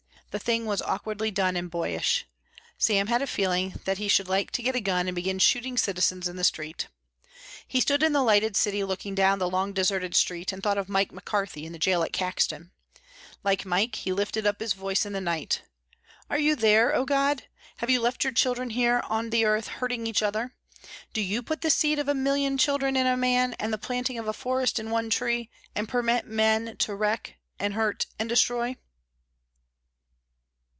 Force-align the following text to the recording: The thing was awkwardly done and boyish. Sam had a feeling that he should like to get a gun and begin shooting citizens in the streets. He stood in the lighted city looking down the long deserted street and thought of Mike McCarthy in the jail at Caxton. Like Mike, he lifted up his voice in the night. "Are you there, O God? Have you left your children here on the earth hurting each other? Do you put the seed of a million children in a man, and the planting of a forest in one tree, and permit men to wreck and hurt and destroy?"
The 0.31 0.39
thing 0.39 0.65
was 0.65 0.81
awkwardly 0.83 1.29
done 1.29 1.57
and 1.57 1.69
boyish. 1.69 2.25
Sam 2.77 3.07
had 3.07 3.21
a 3.21 3.27
feeling 3.27 3.77
that 3.83 3.97
he 3.97 4.07
should 4.07 4.29
like 4.29 4.49
to 4.51 4.63
get 4.63 4.77
a 4.77 4.79
gun 4.79 5.09
and 5.09 5.13
begin 5.15 5.39
shooting 5.39 5.77
citizens 5.77 6.25
in 6.25 6.37
the 6.37 6.45
streets. 6.45 6.85
He 7.67 7.81
stood 7.81 8.01
in 8.01 8.13
the 8.13 8.23
lighted 8.23 8.55
city 8.55 8.81
looking 8.85 9.13
down 9.13 9.39
the 9.39 9.49
long 9.49 9.73
deserted 9.73 10.15
street 10.15 10.53
and 10.53 10.63
thought 10.63 10.77
of 10.77 10.87
Mike 10.87 11.11
McCarthy 11.11 11.65
in 11.65 11.73
the 11.73 11.77
jail 11.77 12.01
at 12.01 12.13
Caxton. 12.13 12.71
Like 13.43 13.65
Mike, 13.65 13.95
he 13.95 14.13
lifted 14.13 14.47
up 14.47 14.61
his 14.61 14.71
voice 14.71 15.05
in 15.05 15.11
the 15.11 15.19
night. 15.19 15.63
"Are 16.29 16.39
you 16.39 16.55
there, 16.55 16.95
O 16.95 17.03
God? 17.03 17.43
Have 17.79 17.89
you 17.89 17.99
left 17.99 18.23
your 18.23 18.31
children 18.31 18.69
here 18.69 19.01
on 19.09 19.31
the 19.31 19.43
earth 19.43 19.67
hurting 19.67 20.07
each 20.07 20.23
other? 20.23 20.55
Do 21.11 21.19
you 21.19 21.43
put 21.43 21.59
the 21.59 21.69
seed 21.69 21.99
of 21.99 22.07
a 22.07 22.15
million 22.15 22.57
children 22.57 22.95
in 22.95 23.05
a 23.05 23.17
man, 23.17 23.53
and 23.59 23.73
the 23.73 23.77
planting 23.77 24.17
of 24.17 24.29
a 24.29 24.31
forest 24.31 24.79
in 24.79 24.91
one 24.91 25.09
tree, 25.09 25.49
and 25.75 25.89
permit 25.89 26.25
men 26.25 26.77
to 26.77 26.95
wreck 26.95 27.35
and 27.59 27.73
hurt 27.73 28.05
and 28.17 28.29
destroy?" 28.29 28.77